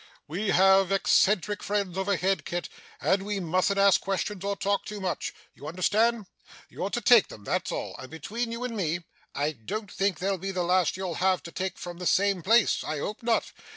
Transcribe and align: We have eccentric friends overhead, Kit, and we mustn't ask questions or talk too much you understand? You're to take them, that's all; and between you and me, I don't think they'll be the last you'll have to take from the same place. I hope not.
We 0.27 0.49
have 0.49 0.91
eccentric 0.91 1.61
friends 1.61 1.95
overhead, 1.95 2.43
Kit, 2.43 2.69
and 3.01 3.21
we 3.21 3.39
mustn't 3.39 3.77
ask 3.77 4.01
questions 4.01 4.43
or 4.43 4.55
talk 4.55 4.83
too 4.83 4.99
much 4.99 5.31
you 5.53 5.67
understand? 5.67 6.25
You're 6.69 6.89
to 6.89 7.01
take 7.01 7.27
them, 7.27 7.43
that's 7.43 7.71
all; 7.71 7.95
and 7.99 8.09
between 8.09 8.51
you 8.51 8.63
and 8.63 8.75
me, 8.75 9.01
I 9.35 9.51
don't 9.51 9.91
think 9.91 10.17
they'll 10.17 10.39
be 10.39 10.49
the 10.49 10.63
last 10.63 10.97
you'll 10.97 11.13
have 11.21 11.43
to 11.43 11.51
take 11.51 11.77
from 11.77 11.99
the 11.99 12.07
same 12.07 12.41
place. 12.41 12.83
I 12.83 12.97
hope 12.97 13.21
not. 13.21 13.51